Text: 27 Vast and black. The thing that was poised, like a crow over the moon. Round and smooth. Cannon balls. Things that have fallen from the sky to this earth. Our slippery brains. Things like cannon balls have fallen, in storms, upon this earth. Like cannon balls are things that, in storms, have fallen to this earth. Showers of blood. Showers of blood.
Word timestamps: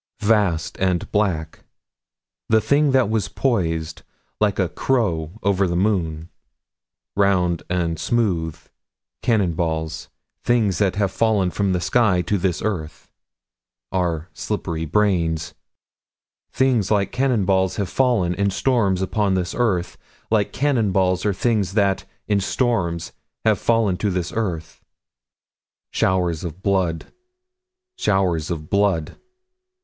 27 0.17 0.35
Vast 0.43 0.77
and 0.79 1.11
black. 1.11 1.59
The 2.49 2.59
thing 2.59 2.89
that 2.89 3.07
was 3.07 3.27
poised, 3.27 4.01
like 4.39 4.57
a 4.57 4.67
crow 4.67 5.33
over 5.43 5.67
the 5.67 5.75
moon. 5.75 6.29
Round 7.15 7.61
and 7.69 7.99
smooth. 7.99 8.57
Cannon 9.21 9.53
balls. 9.53 10.09
Things 10.43 10.79
that 10.79 10.95
have 10.95 11.11
fallen 11.11 11.51
from 11.51 11.71
the 11.73 11.79
sky 11.79 12.23
to 12.23 12.39
this 12.39 12.63
earth. 12.63 13.11
Our 13.91 14.27
slippery 14.33 14.85
brains. 14.85 15.53
Things 16.51 16.89
like 16.89 17.11
cannon 17.11 17.45
balls 17.45 17.75
have 17.75 17.87
fallen, 17.87 18.33
in 18.33 18.49
storms, 18.49 19.03
upon 19.03 19.35
this 19.35 19.53
earth. 19.55 19.99
Like 20.31 20.51
cannon 20.51 20.91
balls 20.91 21.27
are 21.27 21.33
things 21.35 21.73
that, 21.75 22.05
in 22.27 22.39
storms, 22.39 23.11
have 23.45 23.59
fallen 23.59 23.97
to 23.97 24.09
this 24.09 24.33
earth. 24.35 24.83
Showers 25.91 26.43
of 26.43 26.63
blood. 26.63 27.13
Showers 27.99 28.49
of 28.49 28.67
blood. 28.67 29.15